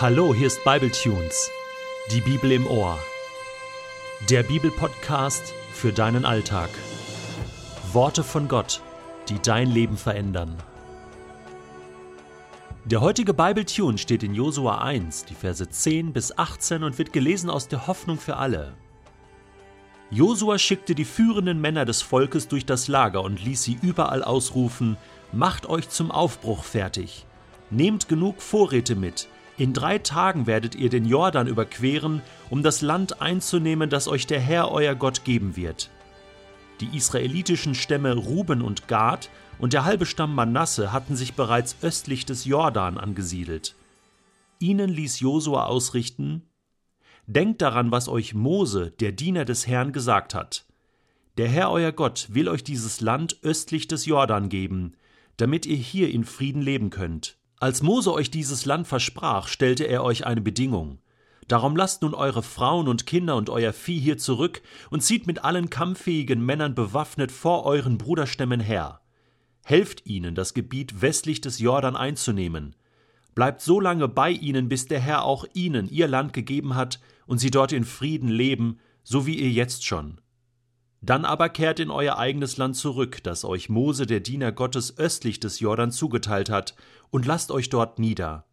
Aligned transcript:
Hallo, 0.00 0.34
hier 0.34 0.46
ist 0.46 0.64
Bibletunes, 0.64 1.50
die 2.10 2.22
Bibel 2.22 2.52
im 2.52 2.66
Ohr. 2.66 2.98
Der 4.30 4.42
Bibelpodcast 4.42 5.52
für 5.74 5.92
deinen 5.92 6.24
Alltag. 6.24 6.70
Worte 7.92 8.24
von 8.24 8.48
Gott, 8.48 8.80
die 9.28 9.38
dein 9.42 9.70
Leben 9.70 9.98
verändern. 9.98 10.56
Der 12.86 13.02
heutige 13.02 13.34
Bibletune 13.34 13.98
steht 13.98 14.22
in 14.22 14.32
Josua 14.32 14.78
1, 14.78 15.26
die 15.26 15.34
Verse 15.34 15.68
10 15.68 16.14
bis 16.14 16.38
18 16.38 16.82
und 16.82 16.96
wird 16.96 17.12
gelesen 17.12 17.50
aus 17.50 17.68
der 17.68 17.86
Hoffnung 17.86 18.16
für 18.16 18.38
alle. 18.38 18.72
Josua 20.08 20.56
schickte 20.56 20.94
die 20.94 21.04
führenden 21.04 21.60
Männer 21.60 21.84
des 21.84 22.00
Volkes 22.00 22.48
durch 22.48 22.64
das 22.64 22.88
Lager 22.88 23.20
und 23.20 23.44
ließ 23.44 23.62
sie 23.64 23.78
überall 23.82 24.24
ausrufen: 24.24 24.96
Macht 25.30 25.68
euch 25.68 25.90
zum 25.90 26.10
Aufbruch 26.10 26.64
fertig. 26.64 27.26
Nehmt 27.68 28.08
genug 28.08 28.40
Vorräte 28.40 28.96
mit, 28.96 29.28
in 29.60 29.74
drei 29.74 29.98
Tagen 29.98 30.46
werdet 30.46 30.74
ihr 30.74 30.88
den 30.88 31.04
Jordan 31.04 31.46
überqueren, 31.46 32.22
um 32.48 32.62
das 32.62 32.80
Land 32.80 33.20
einzunehmen, 33.20 33.90
das 33.90 34.08
euch 34.08 34.26
der 34.26 34.40
Herr 34.40 34.70
euer 34.72 34.94
Gott 34.94 35.24
geben 35.24 35.54
wird. 35.54 35.90
Die 36.80 36.96
israelitischen 36.96 37.74
Stämme 37.74 38.14
Ruben 38.14 38.62
und 38.62 38.88
Gad 38.88 39.28
und 39.58 39.74
der 39.74 39.84
halbe 39.84 40.06
Stamm 40.06 40.34
Manasse 40.34 40.92
hatten 40.94 41.14
sich 41.14 41.34
bereits 41.34 41.76
östlich 41.82 42.24
des 42.24 42.46
Jordan 42.46 42.96
angesiedelt. 42.96 43.74
Ihnen 44.60 44.88
ließ 44.88 45.20
Josua 45.20 45.66
ausrichten: 45.66 46.40
Denkt 47.26 47.60
daran, 47.60 47.90
was 47.90 48.08
euch 48.08 48.32
Mose, 48.32 48.92
der 48.92 49.12
Diener 49.12 49.44
des 49.44 49.66
Herrn, 49.66 49.92
gesagt 49.92 50.34
hat. 50.34 50.64
Der 51.36 51.48
Herr 51.48 51.70
euer 51.70 51.92
Gott 51.92 52.28
will 52.30 52.48
euch 52.48 52.64
dieses 52.64 53.02
Land 53.02 53.36
östlich 53.42 53.88
des 53.88 54.06
Jordan 54.06 54.48
geben, 54.48 54.94
damit 55.36 55.66
ihr 55.66 55.76
hier 55.76 56.10
in 56.10 56.24
Frieden 56.24 56.62
leben 56.62 56.88
könnt. 56.88 57.36
Als 57.60 57.82
Mose 57.82 58.10
euch 58.14 58.30
dieses 58.30 58.64
Land 58.64 58.86
versprach, 58.86 59.46
stellte 59.46 59.84
er 59.84 60.02
euch 60.02 60.24
eine 60.24 60.40
Bedingung. 60.40 60.98
Darum 61.46 61.76
lasst 61.76 62.00
nun 62.00 62.14
eure 62.14 62.42
Frauen 62.42 62.88
und 62.88 63.04
Kinder 63.04 63.36
und 63.36 63.50
euer 63.50 63.74
Vieh 63.74 64.00
hier 64.00 64.16
zurück 64.16 64.62
und 64.88 65.02
zieht 65.02 65.26
mit 65.26 65.44
allen 65.44 65.68
kampffähigen 65.68 66.42
Männern 66.42 66.74
bewaffnet 66.74 67.30
vor 67.30 67.66
euren 67.66 67.98
Bruderstämmen 67.98 68.60
her. 68.60 69.02
Helft 69.62 70.06
ihnen, 70.06 70.34
das 70.34 70.54
Gebiet 70.54 71.02
westlich 71.02 71.42
des 71.42 71.58
Jordan 71.58 71.96
einzunehmen. 71.96 72.76
Bleibt 73.34 73.60
so 73.60 73.78
lange 73.78 74.08
bei 74.08 74.30
ihnen, 74.30 74.70
bis 74.70 74.86
der 74.86 75.00
Herr 75.00 75.24
auch 75.24 75.44
ihnen 75.52 75.86
ihr 75.86 76.08
Land 76.08 76.32
gegeben 76.32 76.76
hat 76.76 76.98
und 77.26 77.40
sie 77.40 77.50
dort 77.50 77.72
in 77.72 77.84
Frieden 77.84 78.30
leben, 78.30 78.78
so 79.02 79.26
wie 79.26 79.38
ihr 79.38 79.50
jetzt 79.50 79.84
schon. 79.84 80.18
Dann 81.02 81.24
aber 81.24 81.48
kehrt 81.48 81.80
in 81.80 81.90
euer 81.90 82.18
eigenes 82.18 82.56
Land 82.58 82.76
zurück, 82.76 83.22
das 83.22 83.44
euch 83.44 83.68
Mose, 83.70 84.06
der 84.06 84.20
Diener 84.20 84.52
Gottes, 84.52 84.98
östlich 84.98 85.40
des 85.40 85.60
Jordan 85.60 85.92
zugeteilt 85.92 86.50
hat, 86.50 86.74
und 87.10 87.26
lasst 87.26 87.50
euch 87.50 87.70
dort 87.70 87.98
nieder. 87.98 88.44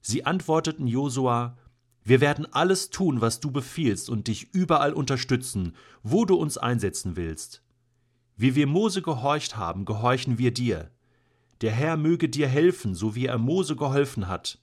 Sie 0.00 0.24
antworteten 0.24 0.86
Josua, 0.86 1.56
wir 2.04 2.20
werden 2.20 2.52
alles 2.52 2.90
tun, 2.90 3.20
was 3.20 3.38
du 3.38 3.50
befiehlst, 3.50 4.10
und 4.10 4.28
dich 4.28 4.52
überall 4.52 4.92
unterstützen, 4.92 5.76
wo 6.02 6.24
du 6.24 6.34
uns 6.36 6.58
einsetzen 6.58 7.16
willst. 7.16 7.62
Wie 8.36 8.54
wir 8.54 8.66
Mose 8.66 9.02
gehorcht 9.02 9.56
haben, 9.56 9.84
gehorchen 9.84 10.38
wir 10.38 10.52
dir. 10.52 10.90
Der 11.60 11.70
Herr 11.70 11.96
möge 11.96 12.28
dir 12.28 12.48
helfen, 12.48 12.94
so 12.94 13.14
wie 13.14 13.26
er 13.26 13.38
Mose 13.38 13.76
geholfen 13.76 14.26
hat. 14.26 14.58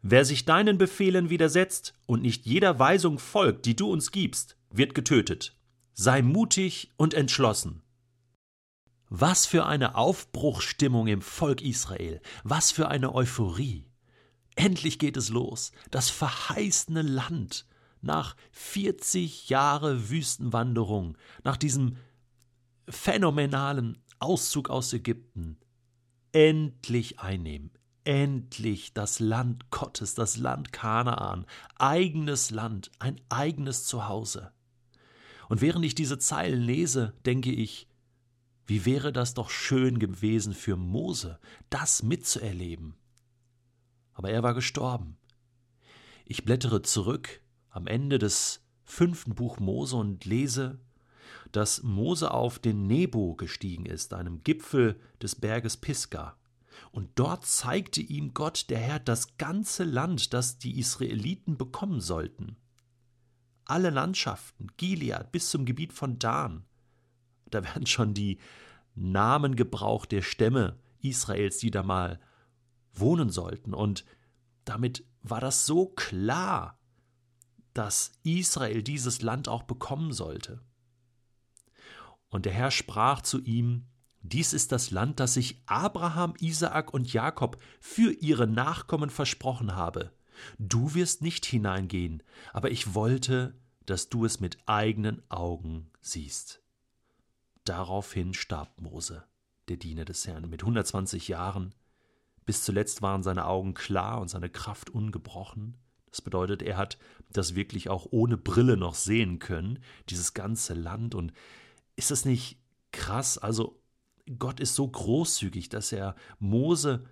Wer 0.00 0.24
sich 0.24 0.46
deinen 0.46 0.78
Befehlen 0.78 1.28
widersetzt 1.28 1.92
und 2.06 2.22
nicht 2.22 2.46
jeder 2.46 2.78
Weisung 2.78 3.18
folgt, 3.18 3.66
die 3.66 3.76
du 3.76 3.92
uns 3.92 4.12
gibst, 4.12 4.56
wird 4.70 4.94
getötet. 4.94 5.59
Sei 6.02 6.22
mutig 6.22 6.88
und 6.96 7.12
entschlossen. 7.12 7.82
Was 9.10 9.44
für 9.44 9.66
eine 9.66 9.96
Aufbruchstimmung 9.96 11.08
im 11.08 11.20
Volk 11.20 11.60
Israel, 11.60 12.22
was 12.42 12.72
für 12.72 12.88
eine 12.88 13.14
Euphorie. 13.14 13.84
Endlich 14.56 14.98
geht 14.98 15.18
es 15.18 15.28
los, 15.28 15.72
das 15.90 16.08
verheißene 16.08 17.02
Land, 17.02 17.66
nach 18.00 18.34
40 18.52 19.50
Jahre 19.50 20.08
Wüstenwanderung, 20.08 21.18
nach 21.44 21.58
diesem 21.58 21.98
phänomenalen 22.88 24.02
Auszug 24.20 24.70
aus 24.70 24.94
Ägypten, 24.94 25.58
endlich 26.32 27.20
einnehmen, 27.20 27.72
endlich 28.04 28.94
das 28.94 29.20
Land 29.20 29.70
Gottes, 29.70 30.14
das 30.14 30.38
Land 30.38 30.72
Kanaan, 30.72 31.44
eigenes 31.76 32.50
Land, 32.50 32.90
ein 33.00 33.20
eigenes 33.28 33.84
Zuhause. 33.84 34.50
Und 35.50 35.62
während 35.62 35.84
ich 35.84 35.96
diese 35.96 36.20
Zeilen 36.20 36.62
lese, 36.62 37.12
denke 37.26 37.50
ich, 37.50 37.88
wie 38.66 38.84
wäre 38.84 39.12
das 39.12 39.34
doch 39.34 39.50
schön 39.50 39.98
gewesen 39.98 40.54
für 40.54 40.76
Mose, 40.76 41.40
das 41.70 42.04
mitzuerleben. 42.04 42.94
Aber 44.12 44.30
er 44.30 44.44
war 44.44 44.54
gestorben. 44.54 45.16
Ich 46.24 46.44
blättere 46.44 46.82
zurück 46.82 47.40
am 47.68 47.88
Ende 47.88 48.20
des 48.20 48.62
fünften 48.84 49.34
Buch 49.34 49.58
Mose 49.58 49.96
und 49.96 50.24
lese, 50.24 50.78
dass 51.50 51.82
Mose 51.82 52.30
auf 52.30 52.60
den 52.60 52.86
Nebo 52.86 53.34
gestiegen 53.34 53.86
ist, 53.86 54.14
einem 54.14 54.44
Gipfel 54.44 55.00
des 55.20 55.34
Berges 55.34 55.76
Pisgah. 55.76 56.36
Und 56.92 57.08
dort 57.16 57.44
zeigte 57.44 58.00
ihm 58.00 58.34
Gott, 58.34 58.70
der 58.70 58.78
Herr, 58.78 59.00
das 59.00 59.36
ganze 59.36 59.82
Land, 59.82 60.32
das 60.32 60.58
die 60.58 60.78
Israeliten 60.78 61.56
bekommen 61.56 62.00
sollten 62.00 62.56
alle 63.70 63.90
Landschaften, 63.90 64.68
Gilead 64.76 65.32
bis 65.32 65.50
zum 65.50 65.64
Gebiet 65.64 65.92
von 65.92 66.18
Dan. 66.18 66.64
Da 67.50 67.62
werden 67.64 67.86
schon 67.86 68.14
die 68.14 68.38
Namen 68.94 69.56
gebraucht 69.56 70.12
der 70.12 70.22
Stämme 70.22 70.78
Israels, 71.00 71.58
die 71.58 71.70
da 71.70 71.82
mal 71.82 72.20
wohnen 72.92 73.30
sollten. 73.30 73.72
Und 73.72 74.04
damit 74.64 75.04
war 75.22 75.40
das 75.40 75.66
so 75.66 75.86
klar, 75.86 76.78
dass 77.72 78.12
Israel 78.24 78.82
dieses 78.82 79.22
Land 79.22 79.48
auch 79.48 79.62
bekommen 79.62 80.12
sollte. 80.12 80.60
Und 82.28 82.46
der 82.46 82.52
Herr 82.52 82.70
sprach 82.70 83.22
zu 83.22 83.40
ihm, 83.40 83.86
dies 84.22 84.52
ist 84.52 84.70
das 84.72 84.90
Land, 84.90 85.18
das 85.18 85.36
ich 85.36 85.62
Abraham, 85.66 86.34
Isaak 86.40 86.92
und 86.92 87.12
Jakob 87.12 87.60
für 87.80 88.12
ihre 88.12 88.46
Nachkommen 88.46 89.08
versprochen 89.08 89.74
habe. 89.74 90.12
Du 90.58 90.94
wirst 90.94 91.22
nicht 91.22 91.46
hineingehen, 91.46 92.22
aber 92.52 92.70
ich 92.70 92.94
wollte, 92.94 93.54
dass 93.86 94.08
du 94.08 94.24
es 94.24 94.40
mit 94.40 94.58
eigenen 94.66 95.22
Augen 95.30 95.90
siehst. 96.00 96.62
Daraufhin 97.64 98.34
starb 98.34 98.80
Mose, 98.80 99.24
der 99.68 99.76
Diener 99.76 100.04
des 100.04 100.26
Herrn, 100.26 100.48
mit 100.48 100.62
120 100.62 101.28
Jahren. 101.28 101.74
Bis 102.46 102.64
zuletzt 102.64 103.02
waren 103.02 103.22
seine 103.22 103.46
Augen 103.46 103.74
klar 103.74 104.20
und 104.20 104.28
seine 104.28 104.48
Kraft 104.48 104.90
ungebrochen. 104.90 105.76
Das 106.10 106.22
bedeutet, 106.22 106.62
er 106.62 106.76
hat 106.76 106.98
das 107.30 107.54
wirklich 107.54 107.88
auch 107.88 108.08
ohne 108.10 108.36
Brille 108.36 108.76
noch 108.76 108.94
sehen 108.94 109.38
können, 109.38 109.78
dieses 110.08 110.34
ganze 110.34 110.74
Land. 110.74 111.14
Und 111.14 111.32
ist 111.96 112.10
das 112.10 112.24
nicht 112.24 112.58
krass? 112.92 113.38
Also, 113.38 113.80
Gott 114.38 114.60
ist 114.60 114.74
so 114.74 114.86
großzügig, 114.88 115.68
dass 115.68 115.92
er 115.92 116.16
Mose 116.38 117.06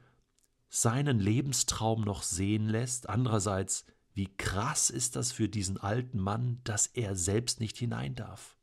seinen 0.69 1.19
Lebenstraum 1.19 2.03
noch 2.03 2.23
sehen 2.23 2.69
lässt. 2.69 3.09
Andererseits, 3.09 3.85
wie 4.15 4.35
krass 4.37 4.91
ist 4.91 5.17
das 5.17 5.33
für 5.33 5.49
diesen 5.49 5.79
alten 5.79 6.19
Mann, 6.19 6.61
dass 6.65 6.87
er 6.87 7.17
selbst 7.17 7.61
nicht 7.61 7.77
hinein 7.77 8.15
darf. 8.15 8.57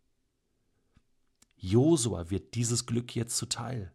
Josua 1.55 2.29
wird 2.29 2.53
dieses 2.55 2.85
Glück 2.85 3.15
jetzt 3.15 3.37
zuteil. 3.37 3.91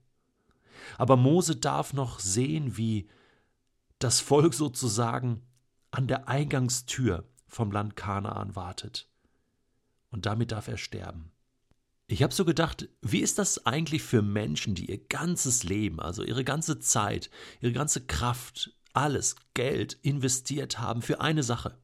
Aber 0.98 1.16
Mose 1.16 1.56
darf 1.56 1.92
noch 1.92 2.18
sehen, 2.18 2.76
wie 2.76 3.08
das 3.98 4.20
Volk 4.20 4.54
sozusagen 4.54 5.42
an 5.90 6.06
der 6.06 6.28
Eingangstür 6.28 7.28
vom 7.46 7.70
Land 7.70 7.96
Kanaan 7.96 8.56
wartet. 8.56 9.08
Und 10.10 10.26
damit 10.26 10.52
darf 10.52 10.68
er 10.68 10.78
sterben. 10.78 11.30
Ich 12.10 12.24
habe 12.24 12.34
so 12.34 12.44
gedacht, 12.44 12.88
wie 13.02 13.20
ist 13.20 13.38
das 13.38 13.66
eigentlich 13.66 14.02
für 14.02 14.20
Menschen, 14.20 14.74
die 14.74 14.90
ihr 14.90 14.98
ganzes 14.98 15.62
Leben, 15.62 16.00
also 16.00 16.24
ihre 16.24 16.42
ganze 16.42 16.80
Zeit, 16.80 17.30
ihre 17.60 17.72
ganze 17.72 18.04
Kraft, 18.04 18.74
alles 18.92 19.36
Geld 19.54 19.92
investiert 20.02 20.80
haben 20.80 21.02
für 21.02 21.20
eine 21.20 21.44
Sache, 21.44 21.78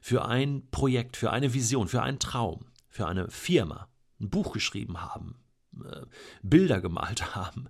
für 0.00 0.24
ein 0.26 0.70
Projekt, 0.70 1.16
für 1.16 1.32
eine 1.32 1.54
Vision, 1.54 1.88
für 1.88 2.02
einen 2.02 2.20
Traum, 2.20 2.66
für 2.88 3.08
eine 3.08 3.28
Firma, 3.30 3.88
ein 4.20 4.30
Buch 4.30 4.52
geschrieben 4.52 5.00
haben, 5.00 5.42
äh, 5.84 6.06
Bilder 6.44 6.80
gemalt 6.80 7.34
haben, 7.34 7.68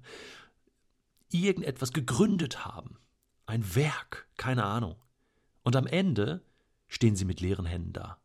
irgendetwas 1.31 1.95
gegründet 1.95 2.67
haben, 2.67 2.99
ein 3.47 3.75
Werk, 3.75 4.29
keine 4.37 4.65
Ahnung. 4.65 4.97
Und 5.63 5.75
am 5.75 5.87
Ende 5.87 6.45
stehen 6.87 7.17
sie 7.17 7.25
mit 7.25 7.41
leeren 7.41 7.65
Händen 7.65 7.95
da. 7.95 8.21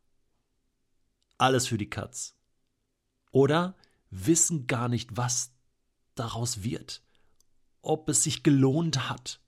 Alles 1.37 1.65
für 1.67 1.77
die 1.77 1.89
Katz 1.89 2.36
oder 3.37 3.75
wissen 4.09 4.65
gar 4.65 4.89
nicht, 4.89 5.15
was 5.15 5.51
daraus 6.15 6.63
wird, 6.63 7.03
ob 7.83 8.09
es 8.09 8.23
sich 8.23 8.41
gelohnt 8.41 9.09
hat. 9.09 9.39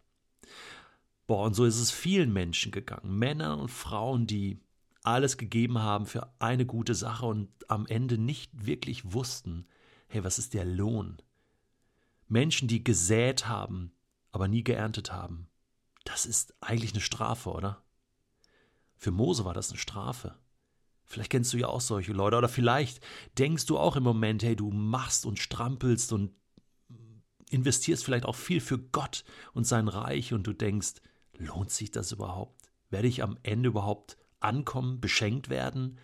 Boah, 1.25 1.45
und 1.45 1.55
so 1.55 1.65
ist 1.65 1.79
es 1.79 1.89
vielen 1.89 2.31
Menschen 2.31 2.71
gegangen, 2.71 3.17
Männern 3.17 3.59
und 3.59 3.71
Frauen, 3.71 4.27
die 4.27 4.59
alles 5.01 5.37
gegeben 5.37 5.79
haben 5.79 6.05
für 6.05 6.31
eine 6.37 6.67
gute 6.67 6.93
Sache 6.93 7.25
und 7.25 7.49
am 7.67 7.87
Ende 7.87 8.19
nicht 8.19 8.51
wirklich 8.63 9.11
wussten, 9.11 9.65
hey, 10.07 10.23
was 10.23 10.37
ist 10.37 10.53
der 10.53 10.65
Lohn? 10.65 11.17
Menschen, 12.27 12.67
die 12.67 12.83
gesät 12.83 13.47
haben, 13.47 13.91
aber 14.31 14.47
nie 14.47 14.63
geerntet 14.63 15.11
haben. 15.11 15.47
das 16.05 16.27
ist 16.27 16.53
eigentlich 16.61 16.93
eine 16.93 17.01
Strafe, 17.01 17.49
oder? 17.51 17.83
Für 18.97 19.11
Mose 19.11 19.45
war 19.45 19.53
das 19.55 19.69
eine 19.69 19.79
Strafe. 19.79 20.37
Vielleicht 21.09 21.31
kennst 21.31 21.51
du 21.53 21.57
ja 21.57 21.67
auch 21.67 21.81
solche 21.81 22.13
Leute, 22.13 22.37
oder 22.37 22.47
vielleicht 22.47 23.01
denkst 23.37 23.65
du 23.65 23.79
auch 23.79 23.95
im 23.95 24.03
Moment, 24.03 24.43
hey, 24.43 24.55
du 24.55 24.69
machst 24.69 25.25
und 25.25 25.39
strampelst 25.39 26.13
und 26.13 26.31
investierst 27.49 28.05
vielleicht 28.05 28.25
auch 28.25 28.35
viel 28.35 28.61
für 28.61 28.77
Gott 28.77 29.23
und 29.53 29.65
sein 29.65 29.87
Reich 29.87 30.33
und 30.33 30.45
du 30.45 30.53
denkst, 30.53 31.01
lohnt 31.35 31.71
sich 31.71 31.89
das 31.89 32.11
überhaupt? 32.11 32.69
Werde 32.91 33.07
ich 33.07 33.23
am 33.23 33.39
Ende 33.41 33.69
überhaupt 33.69 34.17
ankommen, 34.39 35.01
beschenkt 35.01 35.49
werden, 35.49 35.97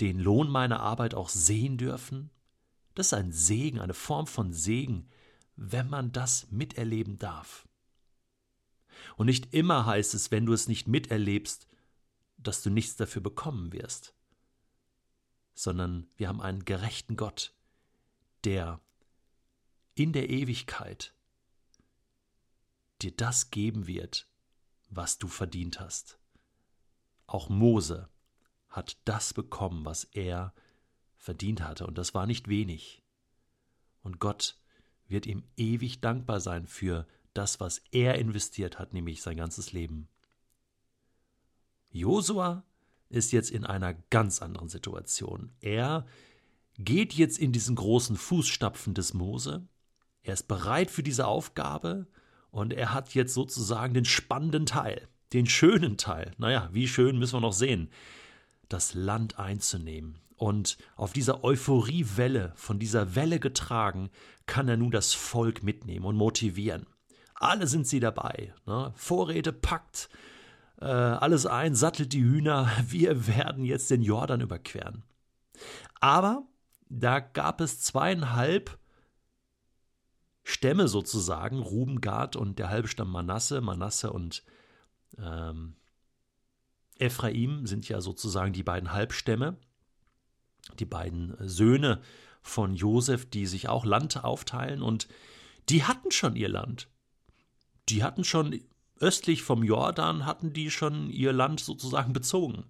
den 0.00 0.20
Lohn 0.20 0.48
meiner 0.48 0.80
Arbeit 0.80 1.14
auch 1.14 1.30
sehen 1.30 1.76
dürfen? 1.76 2.30
Das 2.94 3.08
ist 3.08 3.14
ein 3.14 3.32
Segen, 3.32 3.80
eine 3.80 3.94
Form 3.94 4.28
von 4.28 4.52
Segen, 4.52 5.08
wenn 5.56 5.90
man 5.90 6.12
das 6.12 6.48
miterleben 6.52 7.18
darf. 7.18 7.66
Und 9.16 9.26
nicht 9.26 9.52
immer 9.52 9.84
heißt 9.84 10.14
es, 10.14 10.30
wenn 10.30 10.46
du 10.46 10.52
es 10.52 10.68
nicht 10.68 10.86
miterlebst, 10.86 11.66
dass 12.36 12.62
du 12.62 12.70
nichts 12.70 12.94
dafür 12.94 13.20
bekommen 13.20 13.72
wirst, 13.72 14.14
sondern 15.58 16.08
wir 16.16 16.28
haben 16.28 16.40
einen 16.40 16.64
gerechten 16.64 17.16
Gott, 17.16 17.52
der 18.44 18.80
in 19.96 20.12
der 20.12 20.30
Ewigkeit 20.30 21.12
dir 23.02 23.10
das 23.10 23.50
geben 23.50 23.88
wird, 23.88 24.28
was 24.88 25.18
du 25.18 25.26
verdient 25.26 25.80
hast. 25.80 26.20
Auch 27.26 27.48
Mose 27.48 28.08
hat 28.68 28.98
das 29.04 29.34
bekommen, 29.34 29.84
was 29.84 30.04
er 30.04 30.54
verdient 31.16 31.62
hatte, 31.62 31.88
und 31.88 31.98
das 31.98 32.14
war 32.14 32.26
nicht 32.26 32.46
wenig. 32.46 33.02
Und 34.02 34.20
Gott 34.20 34.60
wird 35.08 35.26
ihm 35.26 35.42
ewig 35.56 36.00
dankbar 36.00 36.38
sein 36.38 36.68
für 36.68 37.04
das, 37.34 37.58
was 37.58 37.82
er 37.90 38.14
investiert 38.14 38.78
hat, 38.78 38.92
nämlich 38.92 39.22
sein 39.22 39.36
ganzes 39.36 39.72
Leben. 39.72 40.08
Josua 41.90 42.62
ist 43.08 43.32
jetzt 43.32 43.50
in 43.50 43.64
einer 43.64 43.94
ganz 44.10 44.42
anderen 44.42 44.68
Situation. 44.68 45.52
Er 45.60 46.06
geht 46.78 47.14
jetzt 47.14 47.38
in 47.38 47.52
diesen 47.52 47.74
großen 47.74 48.16
Fußstapfen 48.16 48.94
des 48.94 49.14
Mose. 49.14 49.66
Er 50.22 50.34
ist 50.34 50.48
bereit 50.48 50.90
für 50.90 51.02
diese 51.02 51.26
Aufgabe 51.26 52.06
und 52.50 52.72
er 52.72 52.92
hat 52.92 53.14
jetzt 53.14 53.34
sozusagen 53.34 53.94
den 53.94 54.04
spannenden 54.04 54.66
Teil, 54.66 55.08
den 55.32 55.46
schönen 55.46 55.96
Teil. 55.96 56.32
Naja, 56.38 56.68
wie 56.72 56.88
schön 56.88 57.18
müssen 57.18 57.36
wir 57.36 57.40
noch 57.40 57.52
sehen, 57.52 57.90
das 58.68 58.94
Land 58.94 59.38
einzunehmen. 59.38 60.20
Und 60.36 60.78
auf 60.94 61.12
dieser 61.12 61.42
Euphoriewelle, 61.42 62.52
von 62.54 62.78
dieser 62.78 63.16
Welle 63.16 63.40
getragen, 63.40 64.10
kann 64.46 64.68
er 64.68 64.76
nun 64.76 64.92
das 64.92 65.12
Volk 65.12 65.64
mitnehmen 65.64 66.04
und 66.04 66.16
motivieren. 66.16 66.86
Alle 67.34 67.66
sind 67.66 67.86
sie 67.86 68.00
dabei. 68.00 68.54
Ne? 68.66 68.92
Vorräte 68.94 69.52
packt, 69.52 70.08
äh, 70.80 70.84
alles 70.84 71.46
ein, 71.46 71.74
sattelt 71.74 72.12
die 72.12 72.22
Hühner. 72.22 72.70
Wir 72.86 73.26
werden 73.26 73.64
jetzt 73.64 73.90
den 73.90 74.02
Jordan 74.02 74.40
überqueren. 74.40 75.04
Aber 76.00 76.46
da 76.88 77.20
gab 77.20 77.60
es 77.60 77.80
zweieinhalb 77.80 78.78
Stämme 80.44 80.88
sozusagen, 80.88 81.58
Ruben, 81.58 82.00
Gad 82.00 82.36
und 82.36 82.58
der 82.58 82.70
halbe 82.70 82.88
Stamm 82.88 83.10
Manasse. 83.10 83.60
Manasse 83.60 84.12
und 84.12 84.44
ähm, 85.18 85.76
Ephraim 86.98 87.66
sind 87.66 87.88
ja 87.88 88.00
sozusagen 88.00 88.52
die 88.52 88.62
beiden 88.62 88.92
Halbstämme, 88.92 89.56
die 90.78 90.84
beiden 90.84 91.36
Söhne 91.40 92.00
von 92.40 92.74
Josef, 92.74 93.28
die 93.28 93.46
sich 93.46 93.68
auch 93.68 93.84
Land 93.84 94.24
aufteilen 94.24 94.82
und 94.82 95.08
die 95.68 95.84
hatten 95.84 96.10
schon 96.10 96.34
ihr 96.34 96.48
Land. 96.48 96.88
Die 97.88 98.02
hatten 98.02 98.24
schon 98.24 98.58
östlich 99.00 99.42
vom 99.42 99.62
Jordan, 99.62 100.26
hatten 100.26 100.52
die 100.52 100.70
schon 100.70 101.10
ihr 101.10 101.32
Land 101.32 101.60
sozusagen 101.60 102.12
bezogen. 102.12 102.64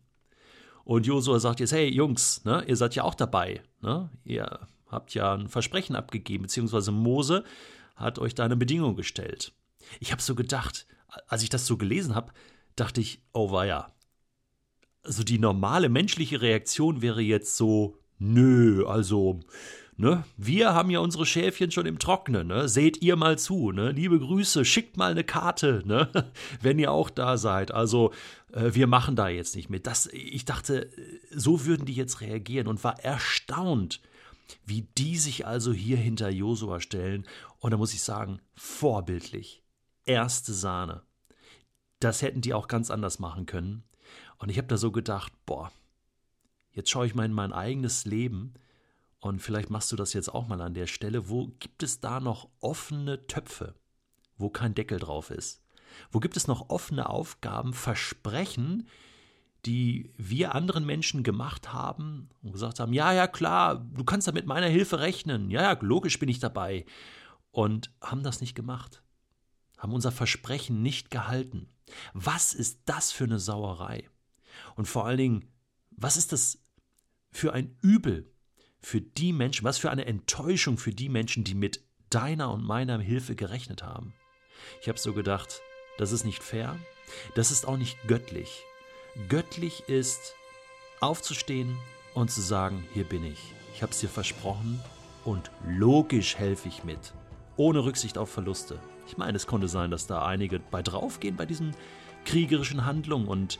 Und 0.84 1.06
Josua 1.06 1.38
sagt 1.38 1.60
jetzt, 1.60 1.72
hey 1.72 1.88
Jungs, 1.88 2.44
ne, 2.44 2.64
ihr 2.66 2.76
seid 2.76 2.94
ja 2.94 3.04
auch 3.04 3.14
dabei. 3.14 3.62
Ne? 3.80 4.10
Ihr 4.24 4.66
habt 4.88 5.14
ja 5.14 5.34
ein 5.34 5.48
Versprechen 5.48 5.96
abgegeben, 5.96 6.42
beziehungsweise 6.42 6.92
Mose 6.92 7.44
hat 7.94 8.18
euch 8.18 8.34
da 8.34 8.44
eine 8.44 8.56
Bedingung 8.56 8.96
gestellt. 8.96 9.52
Ich 10.00 10.12
habe 10.12 10.22
so 10.22 10.34
gedacht, 10.34 10.86
als 11.26 11.42
ich 11.42 11.50
das 11.50 11.66
so 11.66 11.76
gelesen 11.76 12.14
habe, 12.14 12.32
dachte 12.76 13.00
ich, 13.00 13.22
oh 13.32 13.50
weia, 13.50 13.92
also 15.02 15.24
die 15.24 15.38
normale 15.38 15.88
menschliche 15.88 16.40
Reaktion 16.40 17.02
wäre 17.02 17.20
jetzt 17.20 17.56
so, 17.56 17.98
nö, 18.18 18.86
also, 18.86 19.40
ne, 19.98 20.24
wir 20.36 20.72
haben 20.72 20.90
ja 20.90 21.00
unsere 21.00 21.26
Schäfchen 21.26 21.70
schon 21.70 21.84
im 21.84 21.98
Trocknen, 21.98 22.46
ne, 22.46 22.68
seht 22.68 23.02
ihr 23.02 23.16
mal 23.16 23.38
zu, 23.38 23.72
ne, 23.72 23.90
liebe 23.90 24.18
Grüße, 24.18 24.64
schickt 24.64 24.96
mal 24.96 25.10
eine 25.10 25.24
Karte, 25.24 25.82
ne, 25.84 26.08
wenn 26.62 26.78
ihr 26.78 26.92
auch 26.92 27.10
da 27.10 27.36
seid, 27.36 27.72
also, 27.72 28.12
äh, 28.52 28.74
wir 28.74 28.86
machen 28.86 29.16
da 29.16 29.28
jetzt 29.28 29.56
nicht 29.56 29.68
mit. 29.68 29.86
Das, 29.86 30.06
ich 30.06 30.44
dachte, 30.44 30.90
so 31.30 31.66
würden 31.66 31.84
die 31.84 31.94
jetzt 31.94 32.20
reagieren 32.20 32.68
und 32.68 32.82
war 32.84 32.98
erstaunt, 33.00 34.00
wie 34.64 34.88
die 34.96 35.18
sich 35.18 35.46
also 35.46 35.72
hier 35.72 35.96
hinter 35.96 36.30
Josua 36.30 36.80
stellen. 36.80 37.26
Und 37.58 37.72
da 37.72 37.76
muss 37.76 37.92
ich 37.92 38.02
sagen, 38.02 38.40
vorbildlich. 38.54 39.62
Erste 40.04 40.54
Sahne. 40.54 41.02
Das 42.00 42.22
hätten 42.22 42.40
die 42.40 42.54
auch 42.54 42.68
ganz 42.68 42.90
anders 42.90 43.18
machen 43.18 43.44
können. 43.44 43.82
Und 44.38 44.50
ich 44.50 44.56
habe 44.56 44.68
da 44.68 44.78
so 44.78 44.90
gedacht, 44.90 45.32
boah, 45.44 45.70
jetzt 46.70 46.88
schaue 46.88 47.06
ich 47.06 47.14
mal 47.14 47.26
in 47.26 47.32
mein 47.32 47.52
eigenes 47.52 48.04
Leben 48.06 48.54
und 49.20 49.40
vielleicht 49.40 49.70
machst 49.70 49.90
du 49.90 49.96
das 49.96 50.12
jetzt 50.12 50.32
auch 50.32 50.46
mal 50.46 50.60
an 50.60 50.74
der 50.74 50.86
Stelle. 50.86 51.28
Wo 51.28 51.48
gibt 51.58 51.82
es 51.82 52.00
da 52.00 52.20
noch 52.20 52.48
offene 52.60 53.26
Töpfe, 53.26 53.74
wo 54.36 54.48
kein 54.48 54.74
Deckel 54.74 54.98
drauf 54.98 55.30
ist? 55.30 55.62
Wo 56.10 56.20
gibt 56.20 56.36
es 56.36 56.46
noch 56.46 56.68
offene 56.70 57.08
Aufgaben, 57.08 57.72
Versprechen, 57.72 58.86
die 59.66 60.12
wir 60.16 60.54
anderen 60.54 60.86
Menschen 60.86 61.24
gemacht 61.24 61.72
haben 61.72 62.28
und 62.42 62.52
gesagt 62.52 62.78
haben, 62.78 62.92
ja, 62.92 63.12
ja, 63.12 63.26
klar, 63.26 63.76
du 63.76 64.04
kannst 64.04 64.28
da 64.28 64.32
mit 64.32 64.46
meiner 64.46 64.68
Hilfe 64.68 65.00
rechnen, 65.00 65.50
ja, 65.50 65.62
ja, 65.62 65.78
logisch 65.80 66.18
bin 66.18 66.28
ich 66.28 66.38
dabei. 66.38 66.86
Und 67.50 67.90
haben 68.00 68.22
das 68.22 68.40
nicht 68.40 68.54
gemacht, 68.54 69.02
haben 69.78 69.92
unser 69.92 70.12
Versprechen 70.12 70.82
nicht 70.82 71.10
gehalten. 71.10 71.68
Was 72.12 72.54
ist 72.54 72.82
das 72.84 73.10
für 73.10 73.24
eine 73.24 73.40
Sauerei? 73.40 74.08
Und 74.76 74.86
vor 74.86 75.06
allen 75.06 75.18
Dingen, 75.18 75.52
was 75.90 76.16
ist 76.16 76.32
das 76.32 76.62
für 77.32 77.52
ein 77.52 77.76
Übel 77.82 78.30
für 78.80 79.00
die 79.00 79.32
Menschen, 79.32 79.64
was 79.64 79.78
für 79.78 79.90
eine 79.90 80.06
Enttäuschung 80.06 80.78
für 80.78 80.92
die 80.92 81.08
Menschen, 81.08 81.44
die 81.44 81.54
mit 81.54 81.82
deiner 82.10 82.52
und 82.52 82.64
meiner 82.64 82.98
Hilfe 82.98 83.34
gerechnet 83.34 83.82
haben? 83.82 84.14
Ich 84.80 84.88
habe 84.88 84.98
so 84.98 85.12
gedacht, 85.12 85.60
das 85.98 86.12
ist 86.12 86.24
nicht 86.24 86.42
fair, 86.42 86.78
das 87.34 87.50
ist 87.50 87.66
auch 87.66 87.76
nicht 87.76 87.96
göttlich. 88.06 88.64
Göttlich 89.28 89.88
ist, 89.88 90.34
aufzustehen 91.00 91.76
und 92.14 92.30
zu 92.30 92.40
sagen, 92.40 92.86
hier 92.94 93.04
bin 93.04 93.24
ich. 93.24 93.52
Ich 93.74 93.82
habe 93.82 93.92
es 93.92 94.00
dir 94.00 94.08
versprochen 94.08 94.80
und 95.24 95.50
logisch 95.66 96.36
helfe 96.36 96.68
ich 96.68 96.84
mit, 96.84 97.14
ohne 97.56 97.84
Rücksicht 97.84 98.18
auf 98.18 98.30
Verluste. 98.30 98.80
Ich 99.06 99.16
meine, 99.16 99.36
es 99.36 99.46
konnte 99.46 99.68
sein, 99.68 99.90
dass 99.90 100.06
da 100.06 100.24
einige 100.24 100.60
bei 100.60 100.82
draufgehen 100.82 101.36
bei 101.36 101.46
diesen 101.46 101.74
kriegerischen 102.24 102.84
Handlungen 102.84 103.28
und 103.28 103.58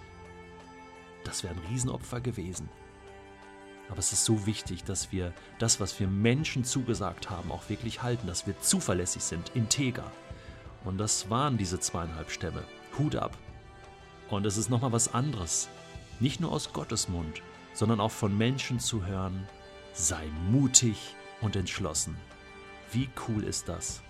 das 1.24 1.42
wäre 1.42 1.54
ein 1.54 1.66
Riesenopfer 1.70 2.20
gewesen. 2.20 2.68
Aber 3.88 3.98
es 3.98 4.12
ist 4.12 4.24
so 4.24 4.46
wichtig, 4.46 4.84
dass 4.84 5.12
wir 5.12 5.32
das, 5.58 5.80
was 5.80 5.98
wir 5.98 6.08
Menschen 6.08 6.64
zugesagt 6.64 7.30
haben, 7.30 7.50
auch 7.50 7.68
wirklich 7.68 8.02
halten, 8.02 8.26
dass 8.26 8.46
wir 8.46 8.60
zuverlässig 8.60 9.22
sind, 9.22 9.50
integer. 9.54 10.10
Und 10.84 10.98
das 10.98 11.30
waren 11.30 11.56
diese 11.56 11.80
zweieinhalb 11.80 12.30
Stämme. 12.30 12.62
Hut 12.98 13.16
ab. 13.16 13.36
Und 14.28 14.44
es 14.44 14.56
ist 14.56 14.68
nochmal 14.68 14.92
was 14.92 15.14
anderes, 15.14 15.68
nicht 16.20 16.40
nur 16.40 16.52
aus 16.52 16.72
Gottes 16.72 17.08
Mund, 17.08 17.42
sondern 17.72 18.00
auch 18.00 18.10
von 18.10 18.36
Menschen 18.36 18.78
zu 18.78 19.06
hören, 19.06 19.46
sei 19.94 20.26
mutig 20.50 21.14
und 21.40 21.56
entschlossen. 21.56 22.16
Wie 22.92 23.08
cool 23.28 23.44
ist 23.44 23.68
das? 23.68 24.02